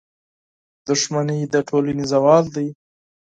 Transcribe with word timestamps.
•دښمني 0.87 1.39
د 1.53 1.55
ټولنې 1.69 2.05
زوال 2.11 2.45
دی. 2.55 2.67